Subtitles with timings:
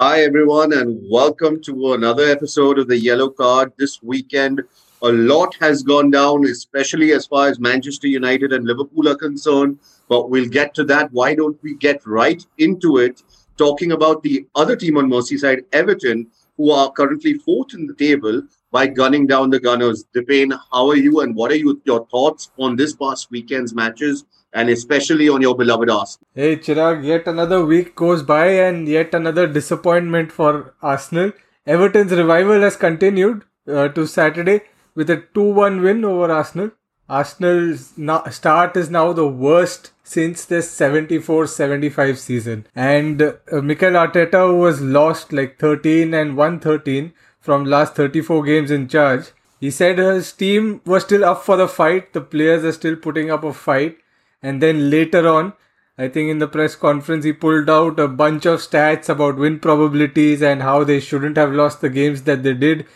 [0.00, 3.72] Hi, everyone, and welcome to another episode of the Yellow Card.
[3.78, 4.62] This weekend,
[5.00, 9.78] a lot has gone down, especially as far as Manchester United and Liverpool are concerned.
[10.08, 11.12] But we'll get to that.
[11.12, 13.22] Why don't we get right into it,
[13.56, 16.26] talking about the other team on Merseyside, Everton,
[16.56, 20.04] who are currently fourth in the table by gunning down the Gunners.
[20.14, 24.24] Dipen, how are you, and what are you, your thoughts on this past weekend's matches?
[24.52, 26.26] and especially on your beloved Arsenal.
[26.34, 31.32] Hey Chirag, yet another week goes by and yet another disappointment for Arsenal.
[31.66, 34.62] Everton's revival has continued uh, to Saturday
[34.94, 36.70] with a 2-1 win over Arsenal.
[37.08, 37.92] Arsenal's
[38.30, 42.66] start is now the worst since the 74-75 season.
[42.74, 47.12] And uh, Mikel Arteta, who was lost like 13 and 113
[47.46, 51.68] from last 34 games in charge, he said his team was still up for the
[51.68, 52.12] fight.
[52.12, 53.96] The players are still putting up a fight
[54.42, 55.54] and then later on,
[55.98, 59.58] I think in the press conference, he pulled out a bunch of stats about win
[59.58, 62.86] probabilities and how they shouldn't have lost the games that they did.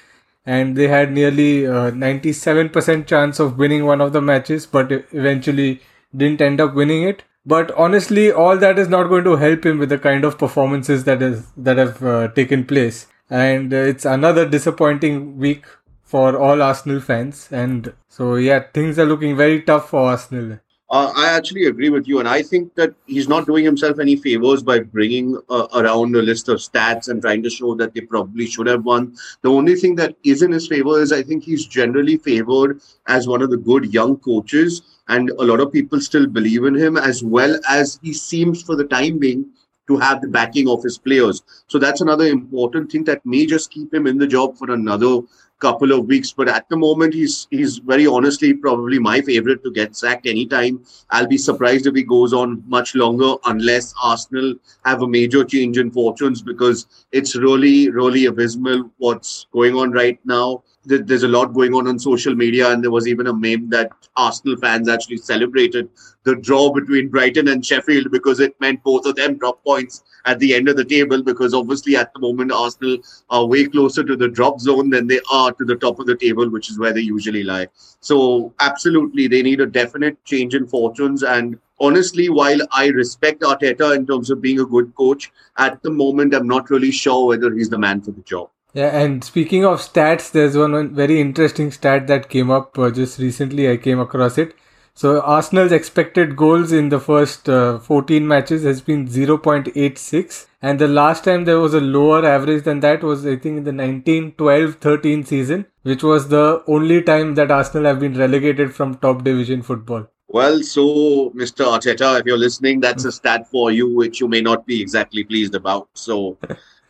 [0.47, 5.81] And they had nearly a 97% chance of winning one of the matches, but eventually
[6.17, 7.25] didn't end up winning it.
[7.47, 11.05] But honestly, all that is not going to help him with the kind of performances
[11.05, 13.07] that is that have uh, taken place.
[13.31, 15.65] And uh, it's another disappointing week
[16.03, 17.49] for all Arsenal fans.
[17.53, 20.59] And so, yeah, things are looking very tough for Arsenal.
[20.93, 24.17] Uh, I actually agree with you, and I think that he's not doing himself any
[24.17, 28.01] favors by bringing uh, around a list of stats and trying to show that they
[28.01, 29.15] probably should have won.
[29.43, 33.29] The only thing that is in his favor is I think he's generally favored as
[33.29, 36.97] one of the good young coaches, and a lot of people still believe in him,
[36.97, 39.49] as well as he seems for the time being
[39.91, 41.43] to have the backing of his players.
[41.67, 45.21] So that's another important thing that may just keep him in the job for another
[45.61, 46.33] couple of weeks.
[46.33, 50.85] But at the moment, he's he's very honestly probably my favorite to get sacked anytime.
[51.11, 55.79] I'll be surprised if he goes on much longer unless Arsenal have a major change
[55.79, 61.53] in fortunes because it's really, really abysmal what's going on right now there's a lot
[61.53, 65.19] going on on social media, and there was even a meme that Arsenal fans actually
[65.19, 65.89] celebrated
[66.25, 70.39] the draw between Brighton and Sheffield because it meant both of them drop points at
[70.39, 71.23] the end of the table.
[71.23, 72.99] Because obviously, at the moment, Arsenal
[73.31, 76.17] are way closer to the drop zone than they are to the top of the
[76.17, 77.69] table, which is where they usually lie.
[78.01, 81.23] So, absolutely, they need a definite change in fortunes.
[81.23, 85.91] And honestly, while I respect Arteta in terms of being a good coach, at the
[85.91, 88.51] moment, I'm not really sure whether he's the man for the job.
[88.73, 93.19] Yeah, and speaking of stats, there's one very interesting stat that came up uh, just
[93.19, 93.69] recently.
[93.69, 94.55] I came across it.
[94.95, 100.89] So Arsenal's expected goals in the first uh, 14 matches has been 0.86, and the
[100.89, 105.27] last time there was a lower average than that was I think in the 1912-13
[105.27, 110.07] season, which was the only time that Arsenal have been relegated from top division football.
[110.29, 111.65] Well, so Mr.
[111.65, 115.25] Arteta, if you're listening, that's a stat for you which you may not be exactly
[115.25, 115.89] pleased about.
[115.95, 116.37] So.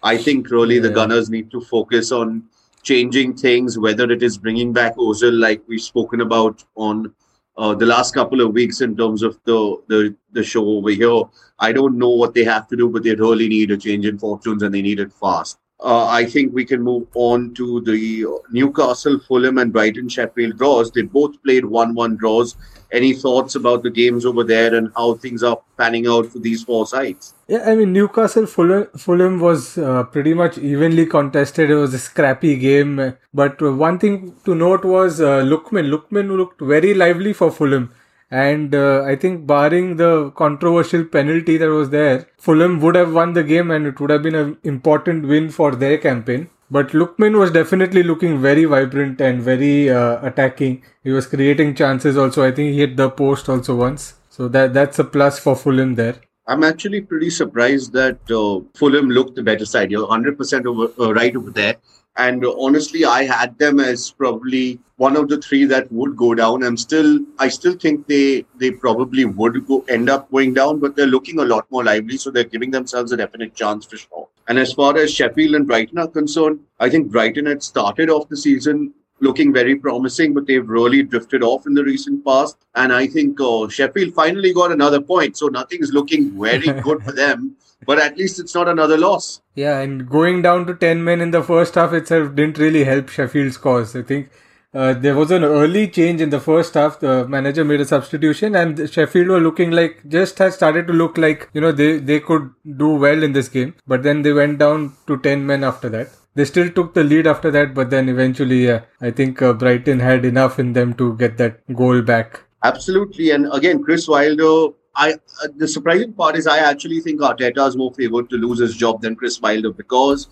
[0.02, 0.82] I think really yeah.
[0.82, 2.44] the Gunners need to focus on
[2.82, 7.12] changing things, whether it is bringing back Ozil, like we've spoken about on
[7.56, 11.22] uh, the last couple of weeks in terms of the, the the show over here.
[11.58, 14.18] I don't know what they have to do, but they really need a change in
[14.18, 15.58] fortunes and they need it fast.
[15.82, 20.90] Uh, I think we can move on to the Newcastle, Fulham, and Brighton Sheffield draws.
[20.90, 22.56] They both played 1 1 draws.
[22.92, 26.64] Any thoughts about the games over there and how things are panning out for these
[26.64, 27.34] four sides?
[27.46, 31.70] Yeah, I mean, Newcastle Fulham, Fulham was uh, pretty much evenly contested.
[31.70, 33.14] It was a scrappy game.
[33.32, 35.88] But one thing to note was uh, Lookman.
[35.88, 37.92] Lookman looked very lively for Fulham.
[38.32, 43.32] And uh, I think, barring the controversial penalty that was there, Fulham would have won
[43.32, 46.48] the game and it would have been an important win for their campaign.
[46.70, 50.82] But Lookman was definitely looking very vibrant and very uh, attacking.
[51.02, 52.44] He was creating chances also.
[52.44, 54.14] I think he hit the post also once.
[54.28, 56.16] So that that's a plus for Fulham there.
[56.46, 59.90] I'm actually pretty surprised that uh, Fulham looked the better side.
[59.90, 61.76] You're 100% over, uh, right over there.
[62.16, 66.62] And honestly, I had them as probably one of the three that would go down.
[66.64, 70.96] I'm still, I still think they they probably would go end up going down, but
[70.96, 74.28] they're looking a lot more lively, so they're giving themselves a definite chance for sure.
[74.50, 78.28] And as far as Sheffield and Brighton are concerned, I think Brighton had started off
[78.28, 82.56] the season looking very promising, but they've really drifted off in the recent past.
[82.74, 87.12] And I think uh, Sheffield finally got another point, so nothing's looking very good for
[87.12, 87.54] them.
[87.86, 89.40] But at least it's not another loss.
[89.54, 93.08] Yeah, and going down to 10 men in the first half itself didn't really help
[93.08, 93.94] Sheffield's cause.
[93.94, 94.30] I think
[94.72, 97.00] uh, there was an early change in the first half.
[97.00, 101.18] The manager made a substitution, and Sheffield were looking like just had started to look
[101.18, 103.74] like you know they they could do well in this game.
[103.86, 106.10] But then they went down to ten men after that.
[106.36, 109.98] They still took the lead after that, but then eventually, yeah, I think uh, Brighton
[109.98, 112.40] had enough in them to get that goal back.
[112.62, 114.74] Absolutely, and again, Chris Wilder.
[114.94, 118.58] I uh, the surprising part is I actually think Arteta is more favoured to lose
[118.58, 120.28] his job than Chris Wilder because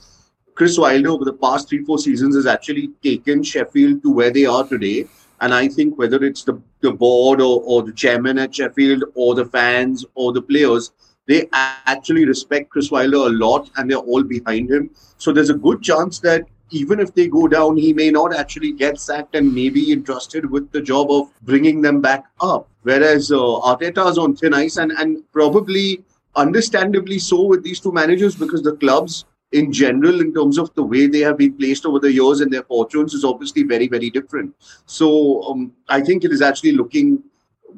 [0.59, 4.45] Chris Wilder over the past three four seasons has actually taken Sheffield to where they
[4.45, 5.07] are today.
[5.41, 9.37] And I think whether it's the, the board or, or the chairman at Sheffield or
[9.37, 10.91] the fans or the players,
[11.29, 14.91] they actually respect Chris Wilder a lot and they're all behind him.
[15.19, 18.73] So there's a good chance that even if they go down, he may not actually
[18.73, 22.69] get sacked and may be entrusted with the job of bringing them back up.
[22.83, 26.03] Whereas uh, Arteta is on thin ice and, and probably
[26.35, 30.83] understandably so with these two managers because the clubs in general, in terms of the
[30.83, 34.11] way they have been placed over the years and their fortunes, is obviously very, very
[34.11, 34.55] different.
[34.87, 37.23] So um, I think it is actually looking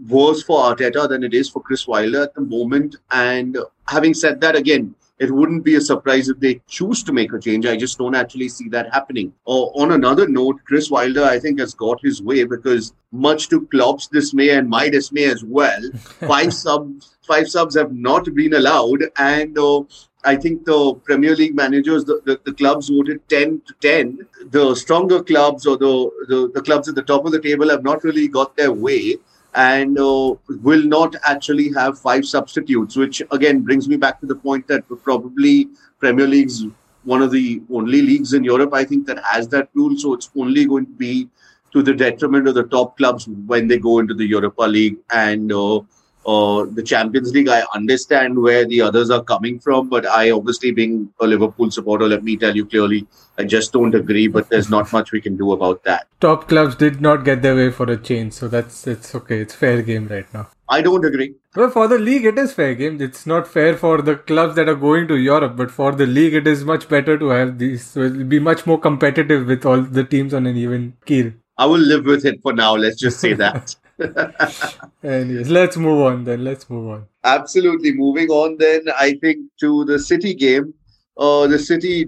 [0.09, 2.97] worse for Arteta than it is for Chris Wilder at the moment.
[3.11, 7.33] And having said that, again, it wouldn't be a surprise if they choose to make
[7.35, 7.67] a change.
[7.67, 9.35] I just don't actually see that happening.
[9.47, 13.67] Uh, on another note, Chris Wilder, I think, has got his way because, much to
[13.67, 15.83] Klopp's dismay and my dismay as well,
[16.27, 19.83] five subs, five subs have not been allowed, and uh,
[20.25, 24.19] I think the Premier League managers, the, the, the, clubs voted 10 to 10.
[24.51, 27.83] The stronger clubs or the, the, the, clubs at the top of the table have
[27.83, 29.17] not really got their way
[29.55, 34.35] and uh, will not actually have five substitutes, which again brings me back to the
[34.35, 35.69] point that probably
[35.99, 36.67] Premier League's
[37.05, 39.97] one of the only leagues in Europe, I think, that has that rule.
[39.99, 41.29] So it's only going to be
[41.73, 45.53] to the detriment of the top clubs when they go into the Europa League and
[45.53, 45.81] uh,
[46.27, 50.71] uh, the Champions League, I understand where the others are coming from, but I obviously,
[50.71, 53.07] being a Liverpool supporter, let me tell you clearly,
[53.39, 54.29] I just don't agree.
[54.29, 56.07] But there's not much we can do about that.
[56.21, 59.41] Top clubs did not get their way for a change, so that's it's okay.
[59.41, 60.49] It's fair game right now.
[60.69, 61.35] I don't agree.
[61.57, 63.01] Well, for the league, it is fair game.
[63.01, 66.35] It's not fair for the clubs that are going to Europe, but for the league,
[66.35, 67.85] it is much better to have these.
[67.85, 71.33] So it'll be much more competitive with all the teams on an even keel.
[71.59, 72.77] I will live with it for now.
[72.77, 73.75] Let's just say that.
[75.03, 76.45] Anyways, let's move on then.
[76.45, 77.07] Let's move on.
[77.25, 77.93] Absolutely.
[77.93, 80.75] Moving on then, I think to the City game.
[81.17, 82.07] Uh, the City,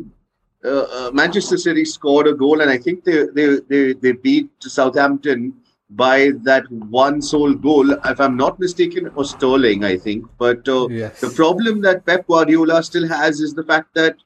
[0.65, 4.49] uh, uh, Manchester City scored a goal, and I think they they they, they beat
[4.61, 5.55] Southampton
[5.91, 7.91] by that one sole goal.
[7.93, 10.25] If I'm not mistaken, or Sterling, I think.
[10.39, 11.21] But uh, yes.
[11.21, 14.17] the problem that Pep Guardiola still has is the fact that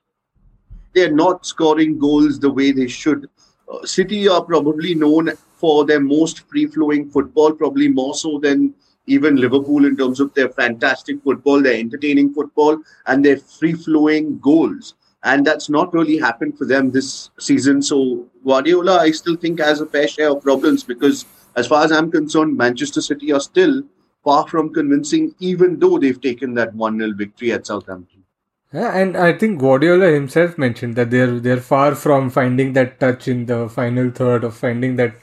[0.95, 3.29] they're not scoring goals the way they should.
[3.71, 8.75] Uh, City are probably known for their most free flowing football, probably more so than
[9.07, 14.39] even Liverpool in terms of their fantastic football, their entertaining football, and their free flowing
[14.39, 14.95] goals.
[15.23, 17.83] And that's not really happened for them this season.
[17.83, 21.25] So Guardiola, I still think, has a fair share of problems because,
[21.57, 23.83] as far as I'm concerned, Manchester City are still
[24.23, 28.25] far from convincing, even though they've taken that 1 0 victory at Southampton.
[28.73, 33.29] Yeah, and I think Guardiola himself mentioned that they're they're far from finding that touch
[33.29, 35.15] in the final third, of finding that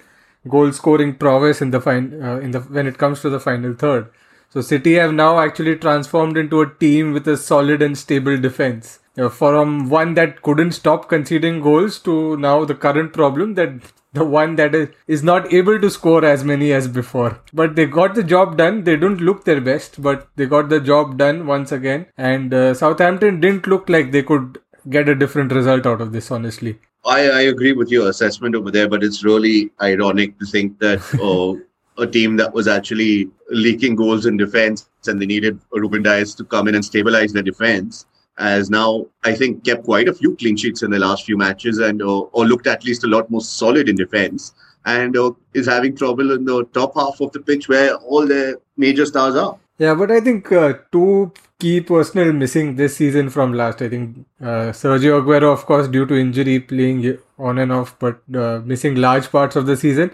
[0.48, 3.74] goal scoring prowess in the fin- uh, in the when it comes to the final
[3.74, 4.10] third.
[4.50, 9.00] So City have now actually transformed into a team with a solid and stable defense.
[9.16, 13.74] Know, from one that couldn't stop conceding goals to now the current problem that
[14.14, 17.40] the one that is, is not able to score as many as before.
[17.54, 18.84] But they got the job done.
[18.84, 22.08] They don't look their best, but they got the job done once again.
[22.18, 24.60] And uh, Southampton didn't look like they could
[24.90, 26.80] get a different result out of this, honestly.
[27.06, 31.02] I, I agree with your assessment over there, but it's really ironic to think that
[31.22, 36.34] uh, a team that was actually leaking goals in defense and they needed Ruben Dias
[36.36, 38.06] to come in and stabilize their defense
[38.38, 41.80] has now, I think, kept quite a few clean sheets in the last few matches
[41.80, 44.54] and uh, or looked at least a lot more solid in defense
[44.86, 48.58] and uh, is having trouble in the top half of the pitch where all their
[48.76, 49.58] major stars are.
[49.84, 53.82] Yeah, but I think uh, two key personnel missing this season from last.
[53.82, 58.22] I think uh, Sergio Aguero, of course, due to injury, playing on and off, but
[58.34, 60.12] uh, missing large parts of the season.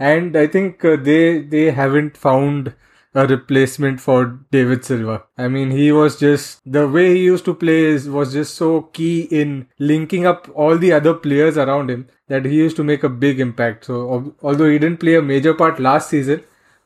[0.00, 2.74] And I think uh, they they haven't found
[3.14, 5.22] a replacement for David Silva.
[5.38, 8.70] I mean, he was just the way he used to play is, was just so
[9.00, 13.04] key in linking up all the other players around him that he used to make
[13.04, 13.84] a big impact.
[13.84, 16.42] So, although he didn't play a major part last season,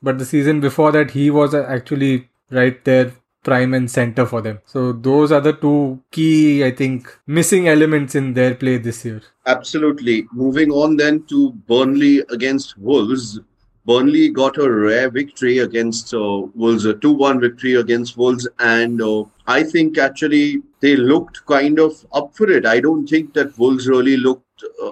[0.06, 3.12] but the season before that he was uh, actually right there
[3.46, 4.60] prime and center for them.
[4.64, 9.22] So those are the two key, I think, missing elements in their play this year.
[9.46, 10.26] Absolutely.
[10.32, 13.38] Moving on then to Burnley against Wolves.
[13.86, 18.48] Burnley got a rare victory against uh, Wolves, a 2 1 victory against Wolves.
[18.58, 22.66] And uh, I think actually they looked kind of up for it.
[22.66, 24.42] I don't think that Wolves really looked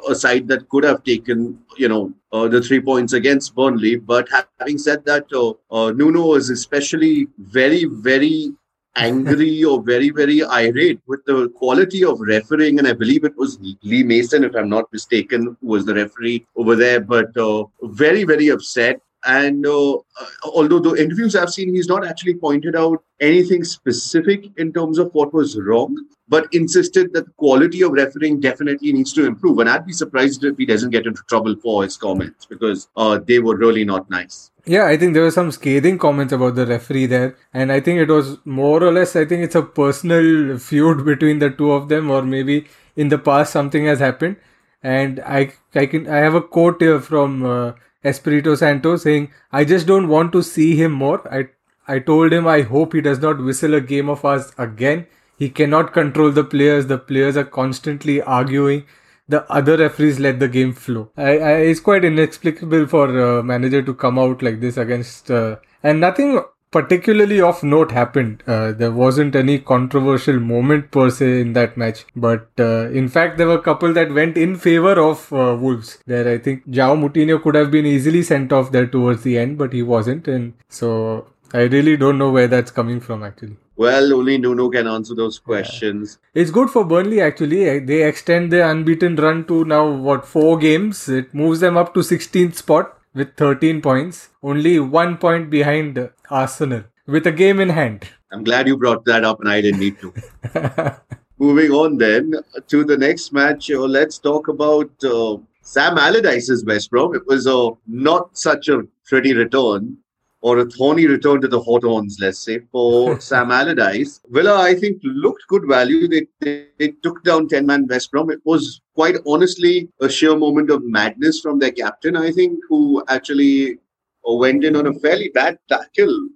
[0.09, 3.97] a side that could have taken, you know, uh, the three points against Burnley.
[3.97, 4.29] But
[4.61, 8.53] having said that, uh, uh, Nuno was especially very, very
[8.97, 12.79] angry or very, very irate with the quality of refereeing.
[12.79, 16.47] And I believe it was Lee Mason, if I'm not mistaken, who was the referee
[16.57, 19.01] over there, but uh, very, very upset.
[19.25, 19.97] And uh,
[20.45, 25.11] although the interviews I've seen, he's not actually pointed out anything specific in terms of
[25.15, 25.97] what was wrong,
[26.29, 29.59] but insisted that the quality of refereeing definitely needs to improve.
[29.61, 33.19] And I'd be surprised if he doesn't get into trouble for his comments because uh,
[33.27, 34.51] they were really not nice.
[34.67, 38.01] Yeah, I think there were some scathing comments about the referee there, and I think
[38.01, 39.15] it was more or less.
[39.15, 42.67] I think it's a personal feud between the two of them, or maybe
[42.97, 44.37] in the past something has happened.
[44.83, 47.73] And I, I can, I have a quote here from uh,
[48.05, 51.21] Espirito Santo saying, "I just don't want to see him more.
[51.33, 51.49] I,
[51.87, 55.07] I told him I hope he does not whistle a game of us again.
[55.39, 56.87] He cannot control the players.
[56.87, 58.85] The players are constantly arguing."
[59.29, 61.11] the other referees let the game flow.
[61.17, 65.57] I, I, it's quite inexplicable for a manager to come out like this against, uh,
[65.83, 66.43] and nothing
[66.75, 68.43] particularly of note happened.
[68.47, 73.39] Uh, there wasn't any controversial moment per se in that match, but uh, in fact,
[73.39, 75.99] there were a couple that went in favor of uh, Wolves.
[76.07, 79.57] There, I think João Moutinho could have been easily sent off there towards the end,
[79.57, 83.57] but he wasn't, and so I really don't know where that's coming from actually.
[83.77, 86.19] Well, only Nuno can answer those questions.
[86.35, 86.43] Yeah.
[86.43, 87.79] It's good for Burnley actually.
[87.79, 91.09] They extend their unbeaten run to now what four games.
[91.09, 96.85] It moves them up to 16th spot with 13 points, only one point behind Arsenal
[97.07, 98.09] with a game in hand.
[98.33, 101.01] I'm glad you brought that up, and I didn't need to.
[101.39, 102.35] Moving on then
[102.69, 107.15] to the next match, uh, let's talk about uh, Sam Allardyce's West Brom.
[107.15, 109.97] It was uh, not such a pretty return
[110.45, 114.21] or a thorny return to the Hawthorns, let's say, for Sam Allardyce.
[114.29, 116.07] Villa, I think, looked good value.
[116.07, 118.31] They, they, they took down 10 man West Brom.
[118.31, 123.03] It was quite honestly a sheer moment of madness from their captain, I think, who
[123.09, 123.79] actually
[124.27, 126.29] went in on a fairly bad tackle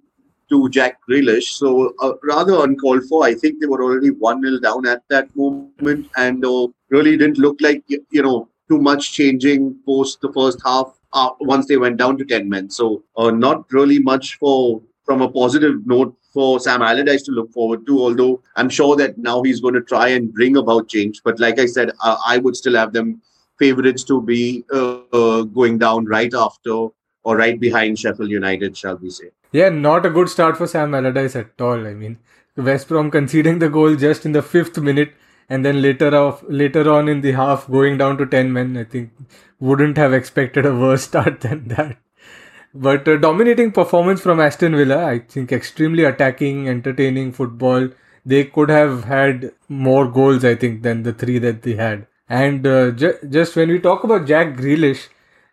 [0.49, 1.49] to Jack Grealish.
[1.53, 3.23] So, uh, rather uncalled for.
[3.23, 7.37] I think they were already 1 0 down at that moment and uh, really didn't
[7.37, 11.97] look like, you know, too much changing post the first half uh, once they went
[11.97, 12.69] down to 10 men.
[12.69, 17.51] So uh, not really much for from a positive note for Sam Allardyce to look
[17.51, 21.21] forward to, although I'm sure that now he's going to try and bring about change.
[21.23, 23.21] But like I said, uh, I would still have them
[23.57, 26.89] favorites to be uh, uh, going down right after
[27.29, 29.29] or right behind Sheffield United, shall we say.
[29.51, 31.87] Yeah, not a good start for Sam Allardyce at all.
[31.87, 32.17] I mean,
[32.67, 35.13] West Brom conceding the goal just in the fifth minute
[35.49, 38.83] and then later off later on in the half going down to 10 men i
[38.83, 39.11] think
[39.59, 41.97] wouldn't have expected a worse start than that
[42.87, 47.89] but a dominating performance from aston villa i think extremely attacking entertaining football
[48.25, 52.05] they could have had more goals i think than the three that they had
[52.41, 55.07] and uh, ju- just when we talk about jack grealish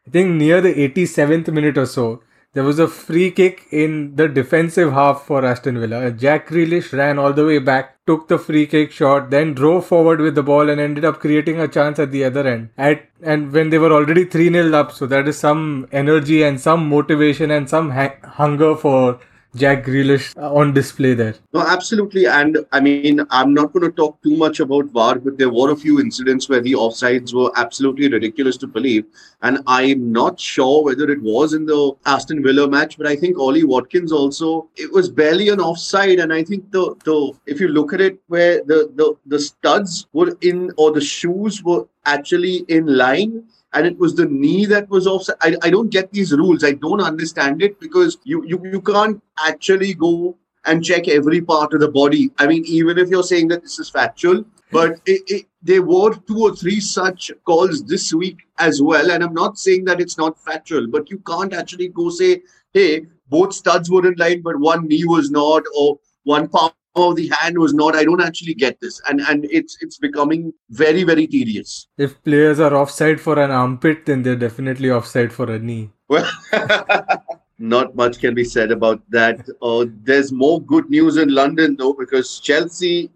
[0.06, 2.22] i think near the 87th minute or so
[2.56, 6.10] there was a free kick in the defensive half for Aston Villa.
[6.10, 10.22] Jack Grealish ran all the way back, took the free kick shot, then drove forward
[10.22, 12.70] with the ball and ended up creating a chance at the other end.
[12.78, 16.58] At and when they were already 3 0 up, so that is some energy and
[16.58, 19.20] some motivation and some ha- hunger for
[19.56, 21.34] Jack Grealish uh, on display there.
[21.52, 22.26] No, absolutely.
[22.26, 25.70] And I mean, I'm not going to talk too much about VAR, but there were
[25.70, 29.06] a few incidents where the offsides were absolutely ridiculous to believe.
[29.42, 33.38] And I'm not sure whether it was in the Aston Villa match, but I think
[33.38, 36.18] Ollie Watkins also, it was barely an offside.
[36.18, 40.06] And I think the, the if you look at it, where the, the, the studs
[40.12, 43.44] were in or the shoes were actually in line
[43.76, 45.37] and it was the knee that was offside.
[45.42, 46.64] I, I don't get these rules.
[46.64, 51.75] I don't understand it because you, you, you can't actually go and check every part
[51.75, 52.30] of the body.
[52.38, 56.14] I mean, even if you're saying that this is factual, but it, it, there were
[56.14, 59.11] two or three such calls this week as well.
[59.11, 62.42] And I'm not saying that it's not factual, but you can't actually go say,
[62.73, 67.12] hey, both studs were in line, but one knee was not, or one palm oh
[67.14, 69.00] the hand was not i don't actually get this.
[69.08, 71.88] And and it's it's becoming very very tedious.
[71.98, 75.90] If players are offside for an armpit then they're definitely offside for a knee.
[76.08, 76.28] Well
[77.58, 79.48] not much can be said about that.
[79.62, 83.10] Uh, there's more good news in london though because chelsea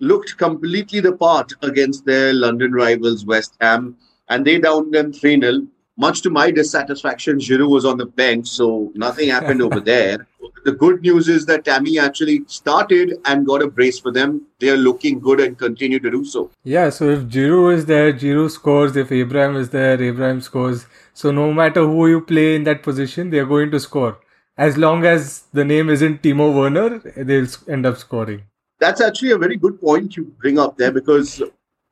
[0.00, 3.96] looked completely the part against their london rivals west ham
[4.28, 8.92] and they downed them 3-0 much to my dissatisfaction, Giroud was on the bench, so
[8.94, 10.26] nothing happened over there.
[10.64, 14.46] The good news is that Tammy actually started and got a brace for them.
[14.60, 16.50] They are looking good and continue to do so.
[16.62, 18.96] Yeah, so if Giroud is there, Giroud scores.
[18.96, 20.86] If Abraham is there, Abraham scores.
[21.14, 24.18] So no matter who you play in that position, they are going to score.
[24.56, 28.42] As long as the name isn't Timo Werner, they'll end up scoring.
[28.78, 31.42] That's actually a very good point you bring up there because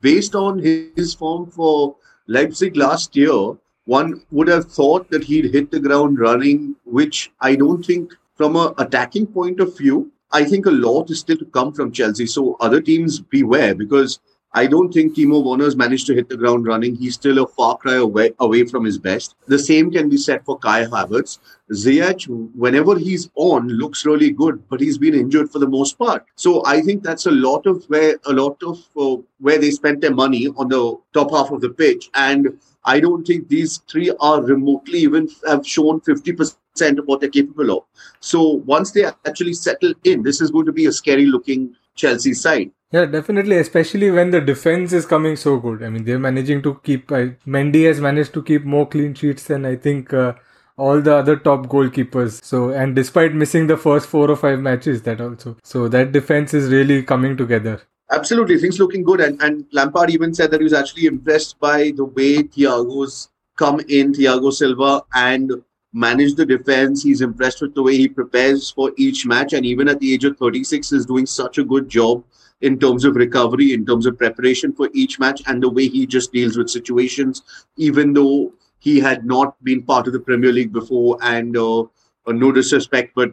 [0.00, 1.97] based on his form for
[2.28, 3.57] Leipzig last year,
[3.90, 8.54] one would have thought that he'd hit the ground running, which I don't think, from
[8.56, 12.26] an attacking point of view, I think a lot is still to come from Chelsea.
[12.26, 14.20] So other teams beware because
[14.52, 16.97] I don't think Timo Werner's managed to hit the ground running.
[16.97, 19.37] He's still a far cry away, away from his best.
[19.47, 21.38] The same can be said for Kai Havertz.
[21.73, 22.26] Ziyech,
[22.57, 26.26] whenever he's on, looks really good, but he's been injured for the most part.
[26.35, 30.00] So I think that's a lot of where a lot of uh, where they spent
[30.00, 32.11] their money on the top half of the pitch.
[32.14, 37.30] And I don't think these three are remotely even have shown 50% of what they're
[37.30, 37.85] capable of.
[38.19, 42.35] So once they actually settle in, this is going to be a scary looking Chelsea
[42.35, 42.73] side.
[42.92, 45.85] Yeah, definitely, especially when the defense is coming so good.
[45.85, 47.12] I mean, they're managing to keep.
[47.12, 50.32] Uh, Mendy has managed to keep more clean sheets than I think uh,
[50.76, 52.42] all the other top goalkeepers.
[52.42, 55.56] So, and despite missing the first four or five matches, that also.
[55.62, 57.80] So that defense is really coming together.
[58.11, 59.20] Absolutely, things looking good.
[59.20, 63.78] And and Lampard even said that he was actually impressed by the way Thiago's come
[63.88, 65.52] in, Thiago Silva, and
[65.92, 67.04] manage the defense.
[67.04, 70.25] He's impressed with the way he prepares for each match, and even at the age
[70.25, 72.25] of 36, is doing such a good job
[72.61, 76.07] in terms of recovery, in terms of preparation for each match, and the way he
[76.07, 77.43] just deals with situations,
[77.76, 81.19] even though he had not been part of the Premier League before.
[81.23, 83.33] And uh, uh, no disrespect, but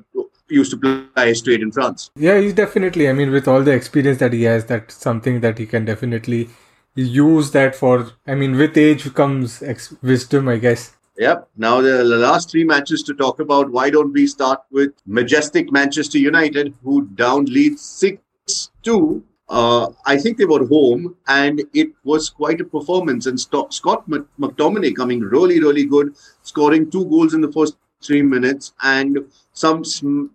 [0.50, 0.78] used to
[1.14, 2.10] play straight in France.
[2.16, 3.10] Yeah, he's definitely.
[3.10, 6.50] I mean, with all the experience that he has, that's something that he can definitely
[6.96, 8.12] use that for.
[8.26, 10.96] I mean, with age comes ex- wisdom, I guess.
[11.18, 11.50] Yep.
[11.58, 13.72] Now the last three matches to talk about.
[13.72, 18.22] Why don't we start with majestic Manchester United, who down Leeds six
[18.88, 19.24] two.
[19.50, 23.28] Uh, I think they were home, and it was quite a performance.
[23.28, 28.22] And St- Scott McTominay coming really, really good, scoring two goals in the first three
[28.22, 29.20] minutes, and
[29.54, 29.84] some,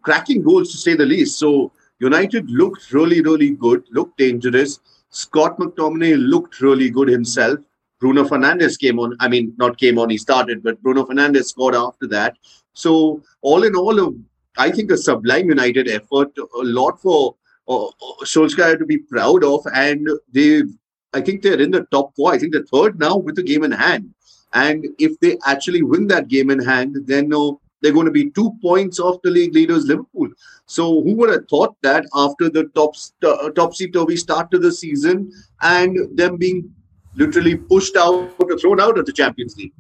[0.03, 1.39] cracking goals to say the least.
[1.39, 4.81] So United looked really, really good, looked dangerous.
[5.11, 7.59] Scott McTominay looked really good himself.
[8.01, 9.15] Bruno Fernandes came on.
[9.21, 12.37] I mean, not came on, he started, but Bruno Fernandes scored after that.
[12.73, 14.15] So, all in all,
[14.57, 17.37] I think a sublime United effort, a lot for
[17.73, 19.67] uh, Solskjaer to be proud of.
[19.75, 20.63] And they,
[21.13, 22.33] I think they're in the top four.
[22.33, 24.15] I think they're third now with the game in hand.
[24.55, 28.31] And if they actually win that game in hand, then uh, they're going to be
[28.31, 30.29] two points off the league leaders, Liverpool.
[30.67, 32.95] So who would have thought that after the top
[33.27, 36.73] uh, topsy turvy start to the season and them being
[37.15, 39.73] literally pushed out or thrown out of the Champions League.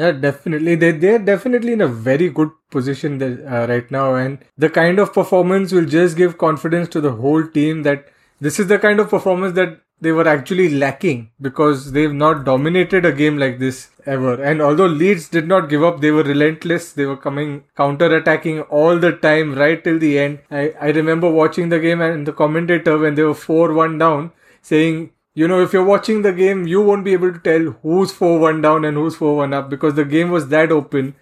[0.00, 0.76] Yeah, definitely.
[0.76, 5.12] They they're definitely in a very good position uh, right now, and the kind of
[5.12, 8.08] performance will just give confidence to the whole team that
[8.40, 13.04] this is the kind of performance that they were actually lacking because they've not dominated
[13.04, 14.32] a game like this ever.
[14.42, 16.92] And although Leeds did not give up, they were relentless.
[16.92, 20.38] They were coming counter attacking all the time right till the end.
[20.50, 24.32] I, I remember watching the game and the commentator when they were 4 1 down
[24.62, 28.12] saying you know, if you're watching the game, you won't be able to tell who's
[28.12, 31.14] 4 1 down and who's 4 1 up because the game was that open.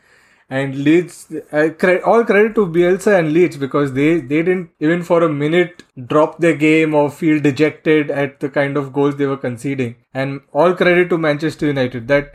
[0.50, 1.68] And Leeds, uh,
[2.06, 6.38] all credit to Bielsa and Leeds because they, they didn't even for a minute drop
[6.38, 9.96] their game or feel dejected at the kind of goals they were conceding.
[10.14, 12.34] And all credit to Manchester United that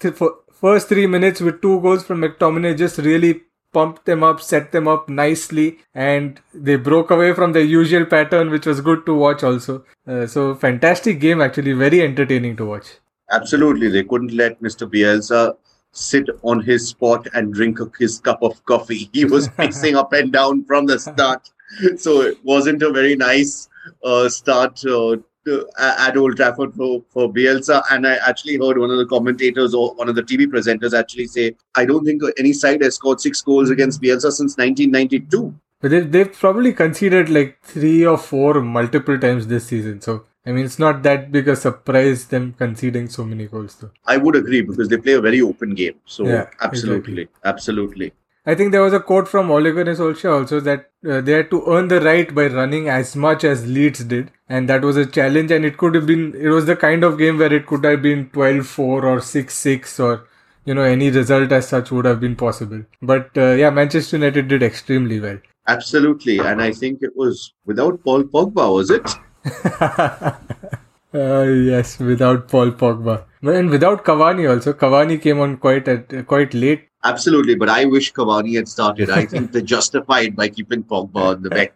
[0.00, 3.40] th- for first three minutes with two goals from McTominay just really
[3.72, 8.50] pumped them up, set them up nicely, and they broke away from their usual pattern,
[8.50, 9.84] which was good to watch also.
[10.06, 12.86] Uh, so, fantastic game, actually, very entertaining to watch.
[13.30, 13.88] Absolutely.
[13.88, 14.90] They couldn't let Mr.
[14.90, 15.56] Bielsa
[15.92, 19.10] sit on his spot and drink his cup of coffee.
[19.12, 21.50] He was pacing up and down from the start.
[21.96, 23.68] So, it wasn't a very nice
[24.04, 27.82] uh, start uh, Uh, at Old Trafford for, for Bielsa.
[27.90, 31.26] And I actually heard one of the commentators or one of the TV presenters actually
[31.26, 35.54] say, I don't think any side has scored six goals against Bielsa since 1992.
[35.80, 40.00] But they, they've probably conceded like three or four multiple times this season.
[40.00, 43.90] So, I mean, it's not that big a surprise them conceding so many goals, though.
[44.04, 45.94] I would agree because they play a very open game.
[46.06, 47.22] So, yeah, absolutely.
[47.22, 47.28] Exactly.
[47.44, 48.12] Absolutely.
[48.48, 51.50] I think there was a quote from Ole Gunnar Solskjaer also that uh, they had
[51.50, 55.04] to earn the right by running as much as Leeds did, and that was a
[55.04, 55.50] challenge.
[55.50, 58.02] And it could have been, it was the kind of game where it could have
[58.02, 60.28] been 12-4 or 6-6 or
[60.64, 62.82] you know any result as such would have been possible.
[63.02, 65.38] But uh, yeah, Manchester United did extremely well.
[65.68, 69.14] Absolutely, and I think it was without Paul Pogba, was it?
[71.14, 74.72] uh, yes, without Paul Pogba, and without Cavani also.
[74.72, 79.10] Cavani came on quite at quite late Absolutely, but I wish Cavani had started.
[79.10, 81.72] I think they're justified by keeping Pogba on the bench.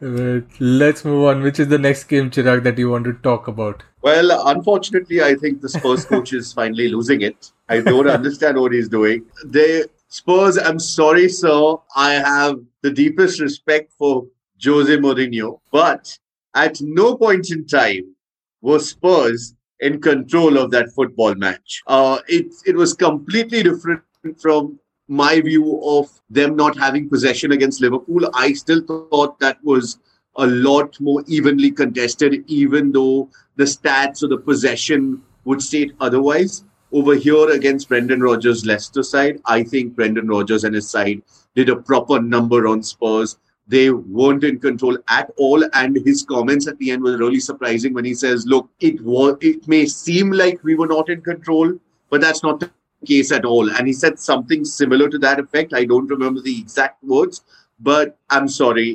[0.60, 1.42] Let's move on.
[1.42, 3.82] Which is the next game, Chirag, that you want to talk about?
[4.02, 7.52] Well, unfortunately, I think the Spurs coach is finally losing it.
[7.68, 9.24] I don't understand what he's doing.
[9.44, 11.76] They Spurs, I'm sorry, sir.
[11.94, 14.26] I have the deepest respect for
[14.62, 16.18] Jose Mourinho, but
[16.54, 18.14] at no point in time
[18.60, 21.82] were Spurs in control of that football match.
[21.86, 24.02] Uh, it it was completely different
[24.38, 28.30] from my view of them not having possession against Liverpool.
[28.34, 29.98] I still thought that was
[30.36, 36.64] a lot more evenly contested, even though the stats or the possession would state otherwise.
[36.92, 41.22] Over here against Brendan Rodgers' Leicester side, I think Brendan Rodgers and his side
[41.54, 43.38] did a proper number on Spurs.
[43.72, 47.94] They weren't in control at all, and his comments at the end were really surprising
[47.94, 51.74] when he says, "Look, it was it may seem like we were not in control,
[52.14, 52.70] but that's not the
[53.10, 55.78] case at all." And he said something similar to that effect.
[55.82, 57.42] I don't remember the exact words,
[57.90, 58.88] but I'm sorry.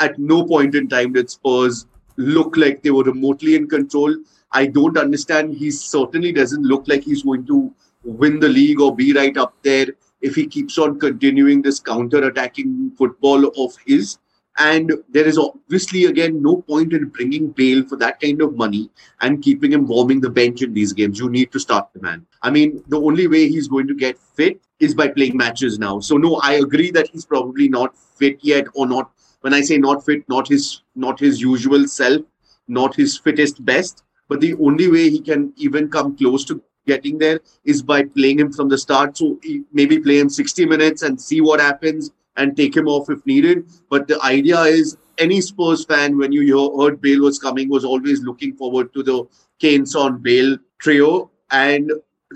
[0.00, 4.16] At no point in time did Spurs look like they were remotely in control.
[4.52, 5.54] I don't understand.
[5.54, 7.72] He certainly doesn't look like he's going to
[8.04, 9.88] win the league or be right up there
[10.20, 14.18] if he keeps on continuing this counter attacking football of his.
[14.60, 18.90] And there is obviously, again, no point in bringing Bale for that kind of money
[19.20, 21.20] and keeping him warming the bench in these games.
[21.20, 22.26] You need to start the man.
[22.42, 26.00] I mean, the only way he's going to get fit is by playing matches now.
[26.00, 29.12] So, no, I agree that he's probably not fit yet or not.
[29.42, 32.22] When I say not fit, not his not his usual self,
[32.66, 34.02] not his fittest best.
[34.28, 36.60] But the only way he can even come close to
[36.92, 39.16] getting there is by playing him from the start.
[39.16, 39.38] So
[39.72, 43.66] maybe play him 60 minutes and see what happens and take him off if needed.
[43.90, 46.42] But the idea is any Spurs fan, when you
[46.80, 49.24] heard Bale was coming, was always looking forward to the
[49.60, 51.30] Kane Son Bale trio.
[51.50, 51.92] And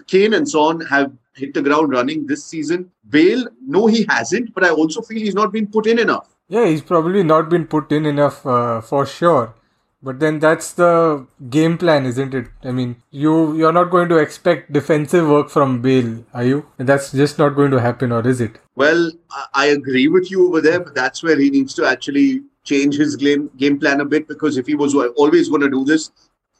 [0.06, 2.90] Kane and Son have hit the ground running this season.
[3.08, 6.28] Bale, no, he hasn't, but I also feel he's not been put in enough.
[6.48, 9.54] Yeah, he's probably not been put in enough uh, for sure.
[10.02, 12.48] But then that's the game plan, isn't it?
[12.64, 16.66] I mean, you you're not going to expect defensive work from Bale, are you?
[16.76, 18.58] That's just not going to happen, or is it?
[18.74, 19.12] Well,
[19.54, 23.14] I agree with you over there, but that's where he needs to actually change his
[23.16, 26.10] game game plan a bit because if he was always going to do this,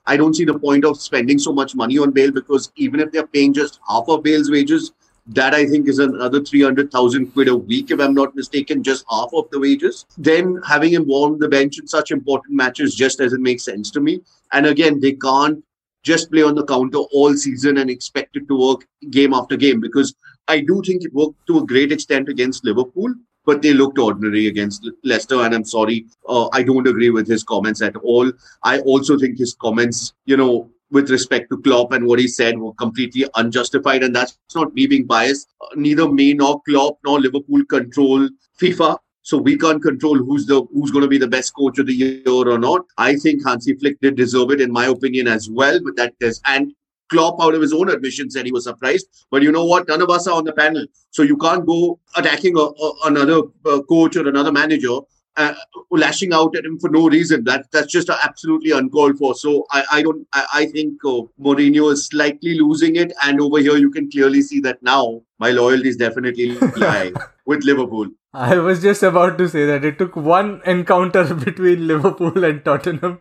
[0.07, 3.11] I don't see the point of spending so much money on Bale because even if
[3.11, 4.93] they're paying just half of Bale's wages,
[5.27, 9.31] that I think is another 300,000 quid a week, if I'm not mistaken, just half
[9.33, 10.05] of the wages.
[10.19, 14.01] Then having him warm the bench in such important matches just doesn't make sense to
[14.01, 14.21] me.
[14.53, 15.65] And again, they can't
[16.03, 19.81] just play on the counter all season and expect it to work game after game
[19.81, 20.15] because
[20.49, 24.49] I do think it worked to a great extent against Liverpool, but they looked ordinary
[24.49, 25.43] against Leicester.
[25.43, 28.33] And I'm sorry, uh, I don't agree with his comments at all.
[28.65, 32.59] I also think his comments, you know, with respect to Klopp and what he said
[32.59, 34.03] were completely unjustified.
[34.03, 35.49] And that's not me being biased.
[35.75, 38.29] Neither me nor Klopp nor Liverpool control
[38.61, 38.99] FIFA.
[39.23, 41.95] So we can't control who's the who's going to be the best coach of the
[41.95, 42.83] year or not.
[42.99, 45.79] I think Hansi Flick did deserve it, in my opinion, as well.
[45.83, 46.73] But that is and
[47.09, 49.07] Klopp, out of his own admission, said he was surprised.
[49.31, 49.87] But you know what?
[49.87, 53.43] None of us are on the panel, so you can't go attacking a, a, another
[53.67, 54.99] uh, coach or another manager
[55.37, 55.55] uh,
[55.91, 57.45] lashing out at him for no reason.
[57.45, 59.35] That that's just absolutely uncalled for.
[59.35, 63.59] So I, I don't I, I think uh, Mourinho is slightly losing it, and over
[63.59, 67.13] here you can clearly see that now my loyalty is definitely high
[67.47, 68.09] with Liverpool.
[68.35, 73.21] I was just about to say that it took one encounter between Liverpool and Tottenham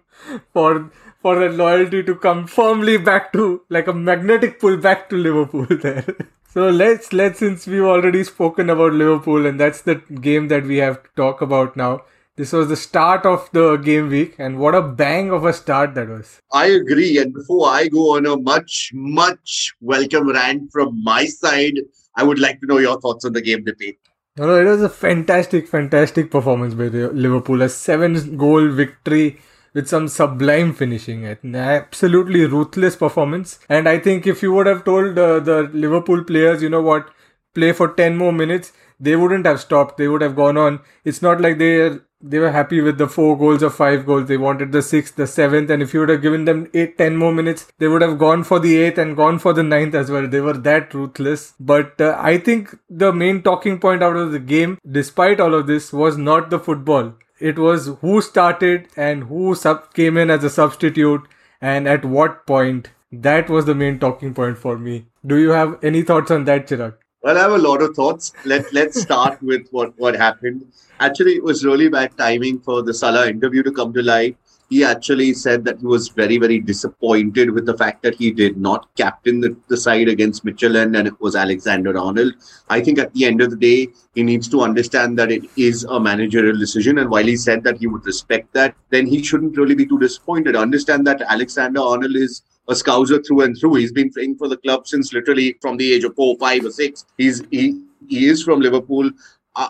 [0.53, 5.15] for for that loyalty to come firmly back to like a magnetic pull back to
[5.15, 6.15] Liverpool there.
[6.53, 10.79] So let's let's since we've already spoken about Liverpool and that's the game that we
[10.79, 12.01] have to talk about now.
[12.35, 15.95] This was the start of the game week, and what a bang of a start
[15.95, 16.41] that was.
[16.51, 17.17] I agree.
[17.19, 21.79] And before I go on a much, much welcome rant from my side,
[22.17, 23.99] I would like to know your thoughts on the game debate.
[24.35, 27.61] No, no, it was a fantastic, fantastic performance by the Liverpool.
[27.61, 29.39] A seven goal victory
[29.73, 31.25] with some sublime finishing.
[31.25, 33.59] An absolutely ruthless performance.
[33.69, 37.09] And I think if you would have told uh, the Liverpool players, you know what,
[37.53, 39.97] play for 10 more minutes, they wouldn't have stopped.
[39.97, 40.79] They would have gone on.
[41.03, 44.27] It's not like they they were happy with the four goals or five goals.
[44.27, 47.17] They wanted the sixth, the seventh, and if you would have given them eight, ten
[47.17, 50.11] more minutes, they would have gone for the eighth and gone for the ninth as
[50.11, 50.27] well.
[50.27, 51.55] They were that ruthless.
[51.59, 55.65] But uh, I think the main talking point out of the game, despite all of
[55.65, 60.43] this, was not the football it was who started and who sub- came in as
[60.43, 61.27] a substitute
[61.59, 62.91] and at what point.
[63.11, 65.05] That was the main talking point for me.
[65.25, 66.93] Do you have any thoughts on that, Chirag?
[67.23, 68.31] Well, I have a lot of thoughts.
[68.45, 70.65] Let Let's start with what what happened.
[70.99, 74.37] Actually, it was really bad timing for the Salah interview to come to light
[74.71, 78.55] he actually said that he was very, very disappointed with the fact that he did
[78.55, 82.33] not captain the, the side against Midtjylland and it was Alexander Arnold.
[82.69, 85.83] I think at the end of the day, he needs to understand that it is
[85.83, 86.99] a managerial decision.
[86.99, 89.99] And while he said that he would respect that, then he shouldn't really be too
[89.99, 90.55] disappointed.
[90.55, 93.75] Understand that Alexander Arnold is a scouser through and through.
[93.75, 96.71] He's been playing for the club since literally from the age of four, five, or
[96.71, 97.05] six.
[97.17, 99.11] He's he he is from Liverpool.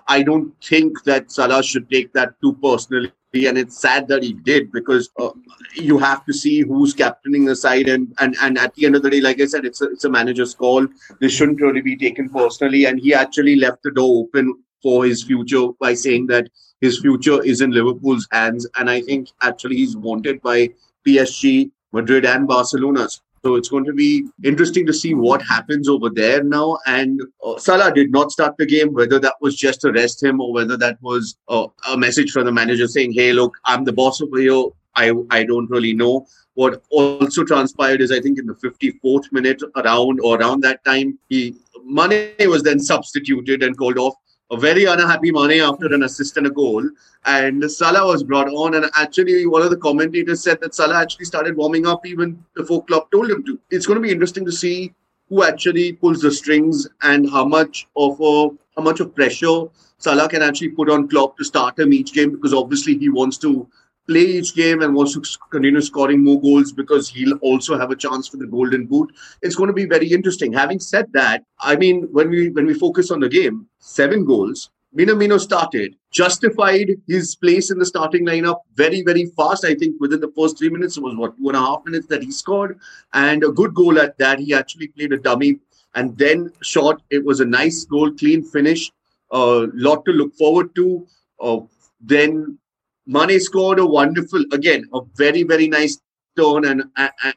[0.07, 4.33] I don't think that Salah should take that too personally and it's sad that he
[4.33, 5.29] did because uh,
[5.75, 9.03] you have to see who's captaining the side and, and and at the end of
[9.03, 10.85] the day like i said it's a, it's a manager's call
[11.21, 15.23] this shouldn't really be taken personally and he actually left the door open for his
[15.23, 16.47] future by saying that
[16.81, 18.67] his future is in Liverpool's hands.
[18.75, 20.69] And I think actually he's wanted by
[21.07, 23.07] PSG, Madrid, and Barcelona.
[23.43, 26.77] So it's going to be interesting to see what happens over there now.
[26.85, 30.39] And uh, Salah did not start the game, whether that was just to rest him
[30.39, 33.93] or whether that was uh, a message from the manager saying, hey, look, I'm the
[33.93, 34.65] boss over here.
[34.95, 36.27] I, I don't really know.
[36.53, 41.17] What also transpired is, I think, in the 54th minute around or around that time,
[41.29, 44.13] he Mane was then substituted and called off
[44.51, 46.87] a very unhappy Mane after an assist and a goal.
[47.25, 48.75] And Salah was brought on.
[48.75, 52.83] And actually, one of the commentators said that Salah actually started warming up even before
[52.85, 53.59] Klopp told him to.
[53.69, 54.93] It's going to be interesting to see
[55.29, 59.65] who actually pulls the strings and how much of a how much of pressure
[59.97, 63.37] Salah can actually put on Klopp to start him each game because obviously he wants
[63.39, 63.67] to
[64.11, 68.01] play each game and wants to continue scoring more goals because he'll also have a
[68.07, 71.75] chance for the golden boot it's going to be very interesting having said that i
[71.85, 77.35] mean when we when we focus on the game seven goals Minamino started, justified his
[77.35, 79.63] place in the starting lineup very, very fast.
[79.63, 82.07] I think within the first three minutes, it was what, two and a half minutes
[82.07, 82.77] that he scored.
[83.13, 84.39] And a good goal at that.
[84.39, 85.59] He actually played a dummy
[85.95, 87.01] and then shot.
[87.09, 88.91] It was a nice goal, clean finish,
[89.31, 91.07] a uh, lot to look forward to.
[91.39, 91.59] Uh,
[92.01, 92.57] then
[93.05, 95.99] Mane scored a wonderful, again, a very, very nice
[96.37, 96.83] turn and,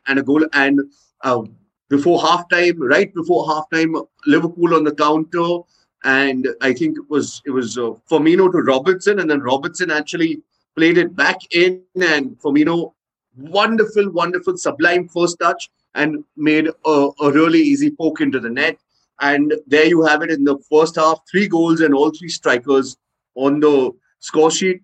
[0.07, 0.45] and, a goal.
[0.53, 0.81] And
[1.23, 1.43] uh,
[1.89, 5.61] before halftime, right before halftime, Liverpool on the counter.
[6.05, 10.43] And I think it was it was uh, Firmino to Robertson, and then Robertson actually
[10.77, 12.93] played it back in, and Firmino,
[13.39, 18.77] wonderful, wonderful, sublime first touch, and made a, a really easy poke into the net.
[19.21, 22.97] And there you have it in the first half, three goals and all three strikers
[23.35, 24.83] on the score sheet.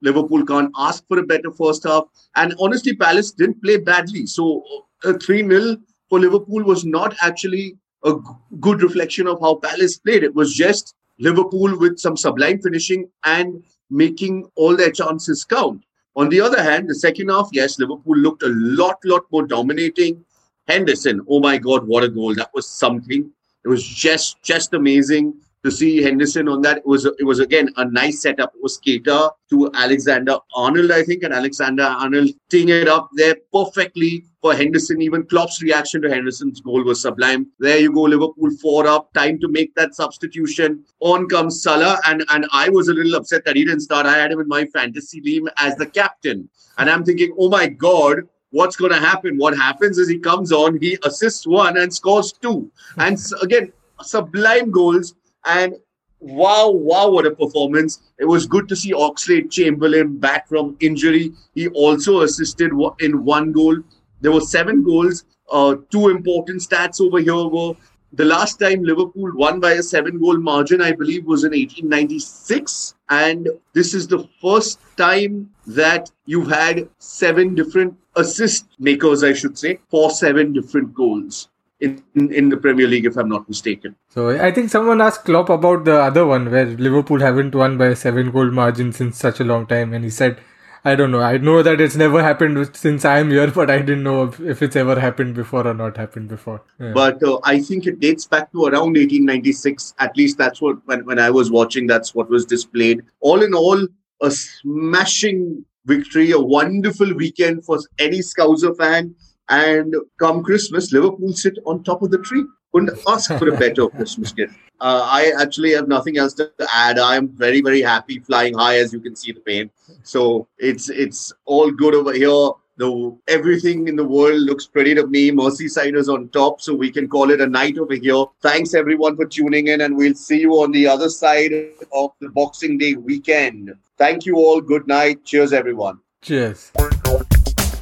[0.00, 2.04] Liverpool can't ask for a better first half.
[2.36, 4.26] And honestly, Palace didn't play badly.
[4.26, 4.62] So
[5.04, 5.76] a 3 0
[6.08, 8.20] for Liverpool was not actually a g-
[8.60, 10.22] good reflection of how Palace played.
[10.22, 15.82] It was just Liverpool with some sublime finishing and making all their chances count.
[16.16, 20.24] On the other hand, the second half, yes, Liverpool looked a lot, lot more dominating.
[20.66, 22.34] Henderson, oh my God, what a goal!
[22.34, 23.30] That was something.
[23.64, 26.78] It was just, just amazing to see Henderson on that.
[26.78, 28.52] It was it was again a nice setup.
[28.54, 33.36] It was Keita to Alexander Arnold, I think, and Alexander Arnold teeing it up there
[33.52, 35.02] perfectly for Henderson.
[35.02, 37.48] Even Klopp's reaction to Henderson's goal was sublime.
[37.58, 39.12] There you go, Liverpool four up.
[39.14, 40.84] Time to make that substitution.
[41.00, 44.06] On comes Salah, and and I was a little upset that he didn't start.
[44.06, 47.66] I had him in my fantasy team as the captain, and I'm thinking, oh my
[47.66, 48.20] god.
[48.50, 49.36] What's going to happen?
[49.36, 52.72] What happens is he comes on, he assists one and scores two.
[52.96, 55.14] And again, sublime goals
[55.48, 55.76] and
[56.20, 58.00] wow, wow, what a performance.
[58.18, 61.32] It was good to see Oxlade Chamberlain back from injury.
[61.54, 63.76] He also assisted in one goal.
[64.20, 65.24] There were seven goals.
[65.50, 67.74] Uh, two important stats over here were
[68.12, 72.94] the last time Liverpool won by a seven goal margin, I believe, was in 1896.
[73.08, 79.58] And this is the first time that you've had seven different assist makers, I should
[79.58, 81.48] say, for seven different goals
[81.80, 83.96] in, in the Premier League, if I'm not mistaken.
[84.08, 87.86] So I think someone asked Klopp about the other one where Liverpool haven't won by
[87.86, 90.40] a seven goal margin since such a long time, and he said,
[90.84, 91.20] "I don't know.
[91.20, 94.62] I know that it's never happened since I'm here, but I didn't know if, if
[94.62, 96.92] it's ever happened before or not happened before." Yeah.
[96.92, 99.94] But uh, I think it dates back to around 1896.
[99.98, 103.02] At least that's what when when I was watching, that's what was displayed.
[103.20, 103.86] All in all,
[104.20, 109.14] a smashing victory, a wonderful weekend for any Scouser fan
[109.48, 112.44] and come Christmas, Liverpool sit on top of the tree.
[112.72, 114.54] Couldn't ask for a better Christmas gift.
[114.80, 116.98] Uh, I actually have nothing else to add.
[116.98, 119.70] I'm very, very happy flying high, as you can see the pain.
[120.02, 122.50] So it's it's all good over here.
[122.76, 125.32] The everything in the world looks pretty to me.
[125.32, 128.24] Merseyside is on top, so we can call it a night over here.
[128.40, 131.52] Thanks everyone for tuning in, and we'll see you on the other side
[131.92, 133.74] of the Boxing Day weekend.
[133.96, 134.60] Thank you all.
[134.60, 135.24] Good night.
[135.24, 135.98] Cheers, everyone.
[136.22, 136.70] Cheers.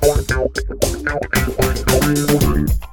[0.06, 0.30] Thank
[2.80, 2.86] you.